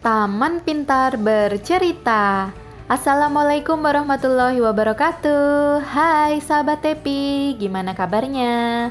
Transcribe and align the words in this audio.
Taman 0.00 0.64
Pintar 0.64 1.20
Bercerita. 1.20 2.48
Assalamualaikum 2.88 3.76
warahmatullahi 3.84 4.56
wabarakatuh. 4.64 5.84
Hai 5.84 6.40
sahabat 6.40 6.80
Tepi, 6.80 7.52
gimana 7.60 7.92
kabarnya? 7.92 8.88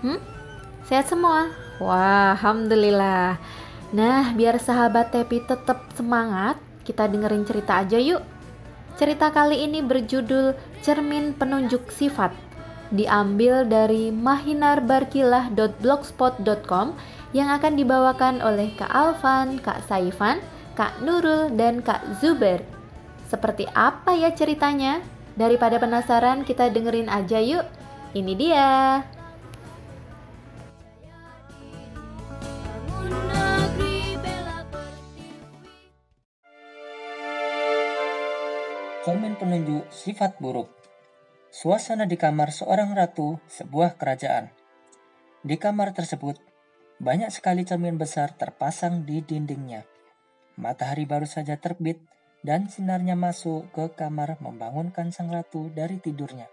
Hmm? 0.00 0.16
Sehat 0.88 1.12
semua? 1.12 1.52
Wah, 1.76 2.32
alhamdulillah. 2.32 3.36
Nah, 3.92 4.32
biar 4.32 4.56
sahabat 4.56 5.12
Tepi 5.12 5.44
tetap 5.44 5.84
semangat, 5.92 6.56
kita 6.88 7.04
dengerin 7.04 7.44
cerita 7.44 7.76
aja 7.84 8.00
yuk. 8.00 8.24
Cerita 8.96 9.28
kali 9.28 9.68
ini 9.68 9.84
berjudul 9.84 10.56
Cermin 10.80 11.36
Penunjuk 11.36 11.92
Sifat. 11.92 12.32
Diambil 12.90 13.70
dari 13.70 14.10
mahinarbarkilah.blogspot.com 14.10 16.86
yang 17.30 17.54
akan 17.54 17.78
dibawakan 17.78 18.42
oleh 18.42 18.74
Kak 18.74 18.90
Alvan, 18.90 19.62
Kak 19.62 19.86
Saifan, 19.86 20.42
Kak 20.74 20.98
Nurul, 20.98 21.54
dan 21.54 21.86
Kak 21.86 22.02
Zuber. 22.18 22.58
Seperti 23.30 23.70
apa 23.78 24.10
ya 24.18 24.34
ceritanya? 24.34 24.98
Daripada 25.38 25.78
penasaran, 25.78 26.42
kita 26.42 26.66
dengerin 26.74 27.06
aja 27.06 27.38
yuk. 27.38 27.62
Ini 28.10 28.34
dia. 28.34 29.06
Cermin 39.06 39.38
penunjuk 39.38 39.86
sifat 39.94 40.34
buruk. 40.42 40.79
Suasana 41.50 42.06
di 42.06 42.14
kamar 42.14 42.54
seorang 42.54 42.94
ratu 42.94 43.42
sebuah 43.50 43.98
kerajaan. 43.98 44.54
Di 45.42 45.58
kamar 45.58 45.90
tersebut, 45.90 46.38
banyak 47.02 47.26
sekali 47.34 47.66
cermin 47.66 47.98
besar 47.98 48.38
terpasang 48.38 49.02
di 49.02 49.18
dindingnya. 49.18 49.82
Matahari 50.54 51.10
baru 51.10 51.26
saja 51.26 51.58
terbit 51.58 51.98
dan 52.46 52.70
sinarnya 52.70 53.18
masuk 53.18 53.66
ke 53.74 53.90
kamar 53.98 54.38
membangunkan 54.38 55.10
sang 55.10 55.26
ratu 55.26 55.74
dari 55.74 55.98
tidurnya. 55.98 56.46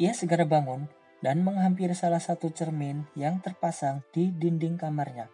Ia 0.00 0.16
segera 0.16 0.48
bangun 0.48 0.88
dan 1.20 1.44
menghampiri 1.44 1.92
salah 1.92 2.24
satu 2.24 2.48
cermin 2.48 3.04
yang 3.12 3.44
terpasang 3.44 4.00
di 4.16 4.32
dinding 4.32 4.80
kamarnya. 4.80 5.28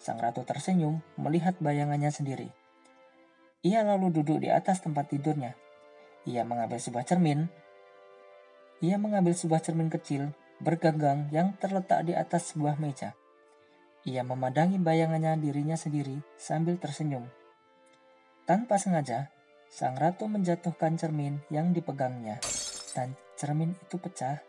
Sang 0.00 0.16
ratu 0.16 0.40
tersenyum 0.40 1.04
melihat 1.20 1.60
bayangannya 1.60 2.08
sendiri. 2.08 2.48
Ia 3.60 3.84
lalu 3.84 4.08
duduk 4.08 4.40
di 4.40 4.48
atas 4.48 4.80
tempat 4.80 5.12
tidurnya. 5.12 5.67
Ia 6.28 6.44
mengambil 6.44 6.76
sebuah 6.76 7.08
cermin. 7.08 7.48
Ia 8.84 9.00
mengambil 9.00 9.32
sebuah 9.32 9.64
cermin 9.64 9.88
kecil 9.88 10.36
bergagang 10.60 11.32
yang 11.32 11.56
terletak 11.56 12.04
di 12.04 12.12
atas 12.12 12.52
sebuah 12.52 12.76
meja. 12.76 13.16
Ia 14.04 14.20
memandangi 14.28 14.76
bayangannya 14.76 15.40
dirinya 15.40 15.74
sendiri 15.80 16.20
sambil 16.36 16.76
tersenyum. 16.76 17.24
Tanpa 18.44 18.76
sengaja, 18.76 19.32
sang 19.72 19.96
ratu 19.96 20.28
menjatuhkan 20.28 21.00
cermin 21.00 21.40
yang 21.48 21.72
dipegangnya, 21.72 22.36
dan 22.92 23.16
cermin 23.40 23.72
itu 23.80 23.96
pecah. 23.96 24.44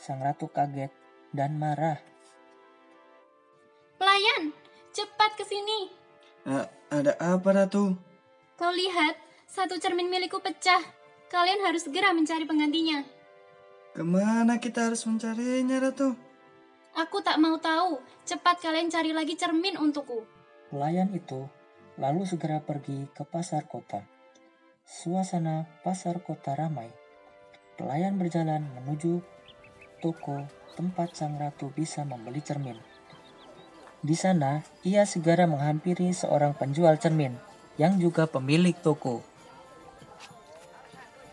Sang 0.00 0.24
ratu 0.24 0.48
kaget 0.48 0.88
dan 1.36 1.60
marah. 1.60 2.00
Pelayan, 4.00 4.56
cepat 4.96 5.36
ke 5.36 5.44
sini. 5.44 5.92
A- 6.48 6.72
ada 6.88 7.12
apa, 7.20 7.52
Ratu? 7.52 7.92
Kau 8.56 8.72
lihat, 8.72 9.20
satu 9.44 9.76
cermin 9.76 10.08
milikku 10.08 10.40
pecah. 10.40 10.99
Kalian 11.30 11.62
harus 11.62 11.86
segera 11.86 12.10
mencari 12.10 12.42
penggantinya. 12.42 13.06
Ke 13.94 14.02
mana 14.02 14.58
kita 14.58 14.90
harus 14.90 15.06
mencarinya, 15.06 15.78
Ratu? 15.78 16.18
Aku 16.98 17.22
tak 17.22 17.38
mau 17.38 17.54
tahu. 17.62 18.02
Cepat 18.26 18.58
kalian 18.58 18.90
cari 18.90 19.14
lagi 19.14 19.38
cermin 19.38 19.78
untukku. 19.78 20.26
Pelayan 20.74 21.14
itu 21.14 21.46
lalu 22.02 22.26
segera 22.26 22.58
pergi 22.58 23.06
ke 23.14 23.22
pasar 23.22 23.62
kota. 23.70 24.02
Suasana 24.82 25.70
pasar 25.86 26.18
kota 26.18 26.58
ramai. 26.58 26.90
Pelayan 27.78 28.18
berjalan 28.18 28.66
menuju 28.74 29.22
toko 30.02 30.42
tempat 30.74 31.14
sang 31.14 31.38
ratu 31.38 31.70
bisa 31.70 32.02
membeli 32.02 32.42
cermin. 32.42 32.74
Di 34.02 34.18
sana, 34.18 34.66
ia 34.82 35.06
segera 35.06 35.46
menghampiri 35.46 36.10
seorang 36.10 36.58
penjual 36.58 36.98
cermin 36.98 37.38
yang 37.78 38.02
juga 38.02 38.26
pemilik 38.26 38.74
toko. 38.74 39.29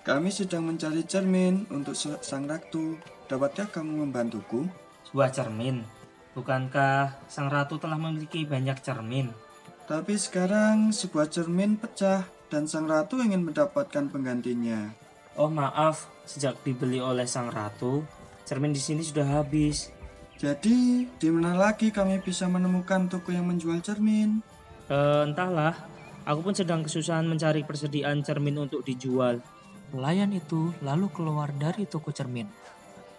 Kami 0.08 0.32
sedang 0.32 0.64
mencari 0.64 1.04
cermin 1.04 1.68
untuk 1.68 1.92
sang 2.00 2.48
ratu. 2.48 2.96
Dapatkah 3.28 3.68
kamu 3.68 4.08
membantuku? 4.08 4.64
Sebuah 5.04 5.36
cermin. 5.36 5.84
Bukankah 6.32 7.28
sang 7.28 7.52
ratu 7.52 7.76
telah 7.76 8.00
memiliki 8.00 8.48
banyak 8.48 8.80
cermin? 8.80 9.36
Tapi 9.84 10.16
sekarang 10.16 10.96
sebuah 10.96 11.28
cermin 11.28 11.76
pecah 11.76 12.24
dan 12.48 12.72
sang 12.72 12.88
ratu 12.88 13.20
ingin 13.20 13.44
mendapatkan 13.44 14.08
penggantinya. 14.08 14.96
Oh 15.36 15.52
maaf, 15.52 16.08
sejak 16.24 16.56
dibeli 16.64 17.04
oleh 17.04 17.28
sang 17.28 17.52
ratu, 17.52 18.08
cermin 18.48 18.72
di 18.72 18.80
sini 18.80 19.04
sudah 19.04 19.44
habis. 19.44 19.92
Jadi, 20.40 21.04
di 21.20 21.28
mana 21.28 21.52
lagi 21.52 21.92
kami 21.92 22.24
bisa 22.24 22.48
menemukan 22.48 23.12
toko 23.12 23.36
yang 23.36 23.44
menjual 23.44 23.84
cermin? 23.84 24.40
Eh, 24.88 25.22
entahlah, 25.28 25.76
aku 26.24 26.48
pun 26.48 26.56
sedang 26.56 26.80
kesusahan 26.88 27.28
mencari 27.28 27.68
persediaan 27.68 28.24
cermin 28.24 28.56
untuk 28.56 28.88
dijual. 28.88 29.44
Pelayan 29.88 30.36
itu 30.36 30.76
lalu 30.84 31.08
keluar 31.16 31.48
dari 31.56 31.88
toko 31.88 32.12
cermin. 32.12 32.52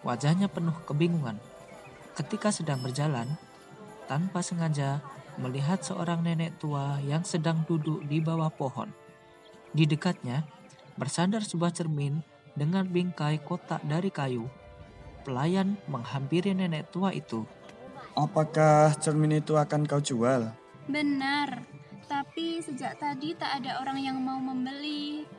Wajahnya 0.04 0.52
penuh 0.52 0.76
kebingungan. 0.84 1.40
Ketika 2.12 2.52
sedang 2.52 2.84
berjalan, 2.84 3.40
tanpa 4.04 4.44
sengaja 4.44 5.00
melihat 5.40 5.80
seorang 5.80 6.20
nenek 6.20 6.60
tua 6.60 7.00
yang 7.06 7.24
sedang 7.24 7.64
duduk 7.64 8.04
di 8.04 8.20
bawah 8.20 8.52
pohon. 8.52 8.92
Di 9.72 9.88
dekatnya 9.88 10.44
bersandar 10.98 11.46
sebuah 11.46 11.72
cermin 11.72 12.20
dengan 12.52 12.84
bingkai 12.84 13.38
kotak 13.46 13.80
dari 13.86 14.10
kayu. 14.10 14.50
Pelayan 15.22 15.78
menghampiri 15.86 16.52
nenek 16.52 16.90
tua 16.90 17.14
itu. 17.14 17.46
Apakah 18.18 18.92
cermin 18.98 19.38
itu 19.38 19.54
akan 19.54 19.86
kau 19.86 20.02
jual? 20.02 20.50
Benar. 20.90 21.62
Tapi 22.08 22.58
sejak 22.64 22.98
tadi 22.98 23.36
tak 23.36 23.62
ada 23.62 23.78
orang 23.78 24.00
yang 24.00 24.18
mau 24.18 24.40
membeli. 24.40 25.37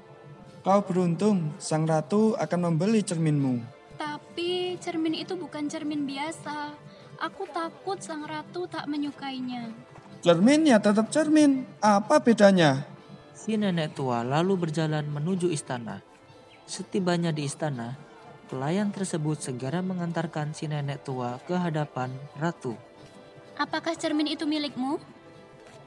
Kau 0.60 0.84
beruntung, 0.84 1.56
sang 1.56 1.88
ratu 1.88 2.36
akan 2.36 2.60
membeli 2.68 3.00
cerminmu. 3.00 3.64
Tapi 3.96 4.76
cermin 4.84 5.16
itu 5.16 5.40
bukan 5.40 5.72
cermin 5.72 6.04
biasa. 6.04 6.76
Aku 7.20 7.48
takut 7.48 8.00
sang 8.04 8.28
ratu 8.28 8.68
tak 8.68 8.84
menyukainya. 8.92 9.72
Cermin 10.20 10.68
ya 10.68 10.84
tetap 10.84 11.08
cermin. 11.16 11.64
Apa 11.80 12.20
bedanya? 12.20 12.84
Si 13.32 13.56
nenek 13.56 13.96
tua 13.96 14.20
lalu 14.28 14.68
berjalan 14.68 15.08
menuju 15.08 15.48
istana. 15.48 16.04
Setibanya 16.68 17.32
di 17.32 17.48
istana, 17.48 17.96
pelayan 18.52 18.92
tersebut 18.92 19.40
segera 19.40 19.80
mengantarkan 19.80 20.52
si 20.52 20.68
nenek 20.68 21.08
tua 21.08 21.40
ke 21.48 21.56
hadapan 21.56 22.12
ratu. 22.36 22.76
Apakah 23.56 23.96
cermin 23.96 24.36
itu 24.36 24.44
milikmu? 24.44 25.00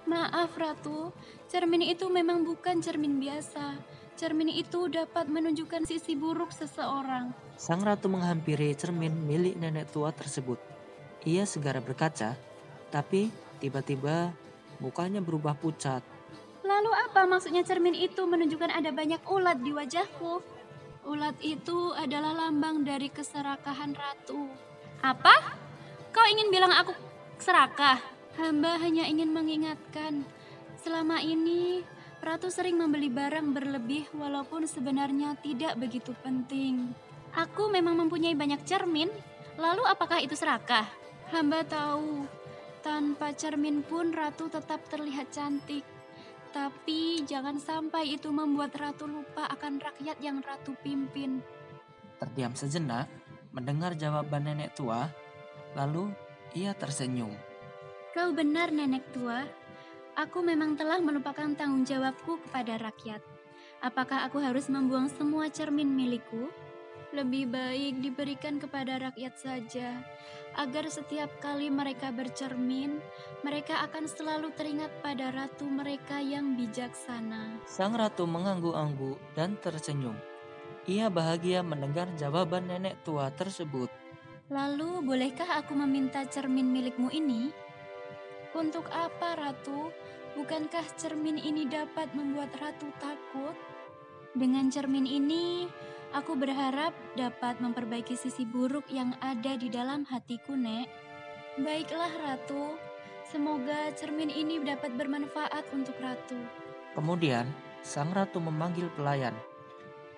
Maaf, 0.03 0.59
Ratu. 0.59 1.15
Cermin 1.47 1.87
itu 1.87 2.11
memang 2.11 2.43
bukan 2.43 2.83
cermin 2.83 3.23
biasa. 3.23 3.79
Cermin 4.23 4.55
itu 4.55 4.87
dapat 4.87 5.27
menunjukkan 5.27 5.83
sisi 5.83 6.15
buruk 6.15 6.55
seseorang. 6.55 7.35
Sang 7.59 7.83
ratu 7.83 8.07
menghampiri 8.07 8.71
cermin 8.79 9.11
milik 9.11 9.59
nenek 9.59 9.91
tua 9.91 10.15
tersebut. 10.15 10.63
Ia 11.27 11.43
segera 11.43 11.83
berkaca, 11.83 12.39
tapi 12.95 13.35
tiba-tiba 13.59 14.31
mukanya 14.79 15.19
berubah 15.19 15.59
pucat. 15.59 16.07
Lalu 16.63 16.95
apa 17.03 17.27
maksudnya 17.27 17.67
cermin 17.67 17.99
itu 17.99 18.23
menunjukkan 18.23 18.71
ada 18.71 18.95
banyak 18.95 19.27
ulat 19.27 19.59
di 19.59 19.75
wajahku? 19.75 20.39
Ulat 21.03 21.35
itu 21.43 21.91
adalah 21.91 22.47
lambang 22.47 22.87
dari 22.87 23.11
keserakahan 23.11 23.91
ratu. 23.91 24.47
Apa? 25.03 25.35
Kau 26.15 26.27
ingin 26.31 26.47
bilang 26.47 26.71
aku 26.71 26.95
serakah? 27.43 27.99
Hamba 28.39 28.79
hanya 28.79 29.03
ingin 29.03 29.35
mengingatkan. 29.35 30.23
Selama 30.79 31.19
ini, 31.19 31.83
ratu 32.23 32.55
sering 32.55 32.79
membeli 32.79 33.11
barang 33.11 33.51
berlebih 33.51 34.07
walaupun 34.15 34.71
sebenarnya 34.71 35.35
tidak 35.43 35.75
begitu 35.75 36.15
penting. 36.23 36.95
Aku 37.35 37.67
memang 37.67 37.99
mempunyai 37.99 38.39
banyak 38.39 38.63
cermin. 38.63 39.11
Lalu 39.59 39.83
apakah 39.85 40.23
itu 40.23 40.39
serakah? 40.39 40.87
Hamba 41.35 41.67
tahu, 41.67 42.25
tanpa 42.87 43.35
cermin 43.35 43.83
pun 43.83 44.15
ratu 44.15 44.47
tetap 44.47 44.87
terlihat 44.87 45.35
cantik. 45.35 45.83
Tapi 46.53 47.25
jangan 47.27 47.59
sampai 47.59 48.15
itu 48.15 48.29
membuat 48.31 48.77
ratu 48.77 49.09
lupa 49.09 49.49
akan 49.51 49.83
rakyat 49.83 50.21
yang 50.23 50.39
ratu 50.45 50.79
pimpin. 50.85 51.43
Terdiam 52.23 52.55
sejenak, 52.55 53.11
mendengar 53.51 53.97
jawaban 53.99 54.47
nenek 54.47 54.77
tua, 54.77 55.09
lalu 55.75 56.13
ia 56.53 56.77
tersenyum. 56.77 57.33
Kau 58.13 58.31
benar 58.37 58.69
nenek 58.69 59.09
tua. 59.17 59.43
Aku 60.13 60.45
memang 60.45 60.77
telah 60.77 61.01
melupakan 61.01 61.49
tanggung 61.57 61.89
jawabku 61.89 62.37
kepada 62.49 62.77
rakyat. 62.77 63.25
Apakah 63.81 64.29
aku 64.29 64.45
harus 64.45 64.69
membuang 64.69 65.09
semua 65.09 65.49
cermin 65.49 65.89
milikku? 65.89 66.53
Lebih 67.17 67.49
baik 67.49 68.01
diberikan 68.01 68.57
kepada 68.57 68.97
rakyat 68.97 69.37
saja, 69.37 70.01
agar 70.57 70.89
setiap 70.89 71.29
kali 71.41 71.69
mereka 71.69 72.09
bercermin, 72.09 73.01
mereka 73.45 73.85
akan 73.85 74.09
selalu 74.09 74.49
teringat 74.57 74.93
pada 75.05 75.29
ratu 75.33 75.65
mereka 75.69 76.21
yang 76.21 76.57
bijaksana. 76.57 77.61
Sang 77.69 77.93
ratu 77.93 78.25
mengangguk-angguk 78.29 79.21
dan 79.37 79.61
tersenyum. 79.61 80.17
Ia 80.89 81.13
bahagia 81.13 81.61
mendengar 81.61 82.09
jawaban 82.17 82.69
nenek 82.69 83.01
tua 83.05 83.29
tersebut. 83.33 83.89
Lalu, 84.53 85.01
bolehkah 85.05 85.61
aku 85.61 85.73
meminta 85.73 86.25
cermin 86.29 86.69
milikmu 86.69 87.09
ini? 87.13 87.49
Untuk 88.53 88.85
apa, 88.93 89.33
Ratu? 89.33 89.89
Bukankah 90.37 90.85
cermin 91.01 91.41
ini 91.41 91.65
dapat 91.65 92.13
membuat 92.13 92.53
Ratu 92.61 92.89
takut? 93.01 93.57
Dengan 94.37 94.69
cermin 94.69 95.09
ini, 95.09 95.69
aku 96.13 96.37
berharap 96.37 96.93
dapat 97.17 97.61
memperbaiki 97.65 98.13
sisi 98.13 98.45
buruk 98.45 98.85
yang 98.93 99.17
ada 99.25 99.57
di 99.57 99.73
dalam 99.73 100.05
hatiku, 100.05 100.53
Nek. 100.53 100.89
Baiklah, 101.65 102.13
Ratu. 102.13 102.77
Semoga 103.29 103.89
cermin 103.97 104.29
ini 104.29 104.61
dapat 104.61 104.93
bermanfaat 105.01 105.73
untuk 105.73 105.97
Ratu. 105.97 106.37
Kemudian, 106.93 107.49
sang 107.81 108.13
ratu 108.13 108.37
memanggil 108.37 108.93
pelayan 108.93 109.33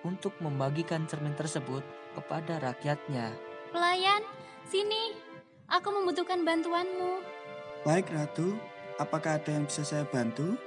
untuk 0.03 0.35
membagikan 0.43 1.07
cermin 1.07 1.33
tersebut 1.39 1.81
kepada 2.19 2.59
rakyatnya. 2.59 3.31
Pelayan, 3.71 4.23
sini. 4.67 5.15
Aku 5.71 5.89
membutuhkan 5.89 6.43
bantuanmu. 6.43 7.34
Baik, 7.85 8.09
Ratu. 8.09 8.57
Apakah 8.97 9.37
ada 9.37 9.53
yang 9.53 9.69
bisa 9.69 9.85
saya 9.85 10.09
bantu? 10.09 10.57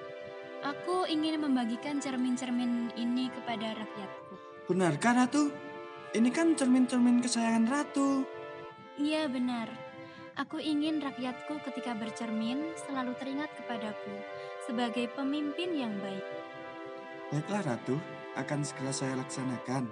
Aku 0.62 1.02
ingin 1.10 1.42
membagikan 1.42 1.98
cermin-cermin 1.98 2.94
ini 2.94 3.26
kepada 3.34 3.74
rakyatku. 3.74 4.38
Benarkah, 4.70 5.26
Ratu? 5.26 5.50
Ini 6.14 6.30
kan 6.30 6.54
cermin-cermin 6.54 7.18
kesayangan 7.18 7.66
Ratu. 7.66 8.22
Iya 9.02 9.26
benar. 9.26 9.66
Aku 10.38 10.62
ingin 10.62 11.02
rakyatku 11.02 11.58
ketika 11.66 11.98
bercermin 11.98 12.70
selalu 12.86 13.10
teringat 13.18 13.50
kepadaku 13.58 14.14
sebagai 14.70 15.10
pemimpin 15.18 15.74
yang 15.74 15.98
baik. 15.98 16.22
Baiklah, 17.34 17.74
Ratu. 17.74 17.98
Akan 18.38 18.62
segera 18.62 18.94
saya 18.94 19.18
laksanakan. 19.18 19.90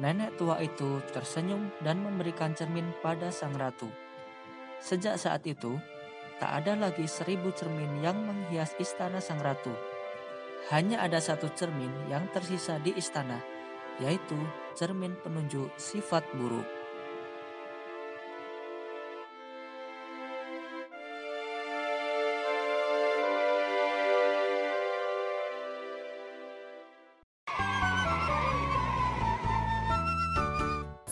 Nenek 0.00 0.40
tua 0.40 0.64
itu 0.64 1.04
tersenyum 1.12 1.68
dan 1.84 2.00
memberikan 2.00 2.56
cermin 2.56 2.88
pada 3.04 3.28
sang 3.28 3.52
ratu. 3.52 3.92
Sejak 4.80 5.20
saat 5.20 5.44
itu, 5.44 5.76
tak 6.42 6.64
ada 6.64 6.74
lagi 6.74 7.06
seribu 7.06 7.54
cermin 7.54 8.02
yang 8.02 8.18
menghias 8.18 8.74
istana 8.82 9.22
sang 9.22 9.38
ratu. 9.38 9.72
Hanya 10.72 11.04
ada 11.04 11.20
satu 11.20 11.52
cermin 11.52 11.92
yang 12.08 12.26
tersisa 12.32 12.80
di 12.80 12.96
istana, 12.96 13.38
yaitu 14.00 14.36
cermin 14.74 15.14
penunjuk 15.20 15.70
sifat 15.76 16.24
buruk. 16.34 16.83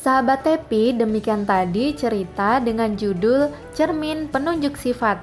Sahabat 0.03 0.43
Tepi, 0.43 0.91
demikian 0.99 1.47
tadi 1.47 1.95
cerita 1.95 2.59
dengan 2.59 2.99
judul 2.99 3.55
Cermin 3.71 4.27
Penunjuk 4.27 4.75
Sifat. 4.75 5.23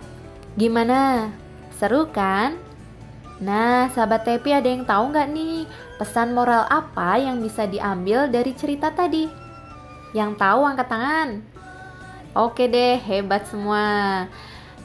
Gimana? 0.55 1.27
Seru 1.75 2.07
kan? 2.07 2.55
Nah, 3.43 3.91
sahabat 3.91 4.23
Tepi 4.23 4.55
ada 4.55 4.71
yang 4.71 4.87
tahu 4.87 5.11
nggak 5.11 5.35
nih 5.35 5.67
pesan 5.99 6.31
moral 6.31 6.63
apa 6.71 7.19
yang 7.19 7.43
bisa 7.43 7.67
diambil 7.67 8.31
dari 8.31 8.55
cerita 8.55 8.87
tadi? 8.87 9.27
Yang 10.15 10.39
tahu 10.39 10.61
angkat 10.63 10.87
tangan. 10.87 11.29
Oke 12.31 12.71
deh, 12.71 12.95
hebat 13.03 13.51
semua. 13.51 13.83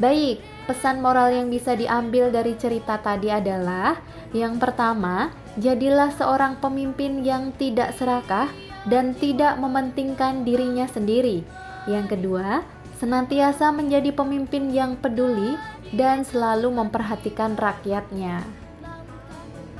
Baik, 0.02 0.42
pesan 0.66 1.06
moral 1.06 1.30
yang 1.30 1.46
bisa 1.54 1.78
diambil 1.78 2.34
dari 2.34 2.58
cerita 2.58 2.98
tadi 2.98 3.30
adalah 3.30 4.02
yang 4.34 4.58
pertama, 4.58 5.30
jadilah 5.54 6.10
seorang 6.10 6.58
pemimpin 6.58 7.22
yang 7.22 7.54
tidak 7.54 7.94
serakah 7.94 8.50
dan 8.88 9.16
tidak 9.16 9.56
mementingkan 9.60 10.44
dirinya 10.44 10.84
sendiri. 10.88 11.44
Yang 11.84 12.16
kedua, 12.16 12.64
senantiasa 13.00 13.72
menjadi 13.72 14.12
pemimpin 14.12 14.72
yang 14.72 14.96
peduli 14.96 15.56
dan 15.92 16.24
selalu 16.24 16.72
memperhatikan 16.72 17.56
rakyatnya. 17.56 18.44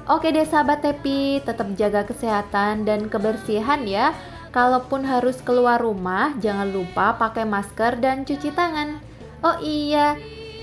Oke 0.04 0.28
deh 0.36 0.44
sahabat 0.44 0.84
Tepi, 0.84 1.40
tetap 1.40 1.64
jaga 1.80 2.04
kesehatan 2.04 2.84
dan 2.84 3.08
kebersihan 3.08 3.88
ya. 3.88 4.12
Kalaupun 4.52 5.02
harus 5.08 5.40
keluar 5.40 5.80
rumah, 5.80 6.36
jangan 6.38 6.68
lupa 6.68 7.16
pakai 7.16 7.48
masker 7.48 7.98
dan 7.98 8.22
cuci 8.22 8.52
tangan. 8.52 9.00
Oh 9.40 9.56
iya, 9.64 10.14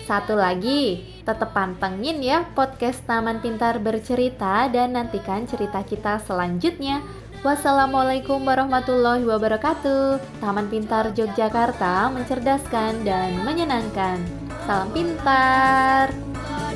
satu 0.06 0.38
lagi, 0.38 1.12
tetap 1.26 1.54
pantengin 1.54 2.22
ya 2.22 2.46
podcast 2.54 3.02
Taman 3.06 3.42
Pintar 3.42 3.82
Bercerita 3.82 4.70
dan 4.70 4.94
nantikan 4.94 5.50
cerita 5.50 5.82
kita 5.86 6.22
selanjutnya. 6.22 7.02
Wassalamualaikum 7.42 8.46
warahmatullahi 8.46 9.26
wabarakatuh. 9.26 10.22
Taman 10.46 10.70
Pintar 10.70 11.10
Yogyakarta 11.10 12.14
mencerdaskan 12.14 13.02
dan 13.02 13.42
menyenangkan. 13.42 14.22
Salam 14.70 14.94
pintar. 14.94 16.14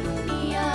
Dunia. 0.02 0.66